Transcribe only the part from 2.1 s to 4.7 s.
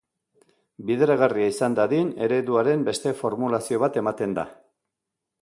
ereduaren beste formulazio bat ematen da.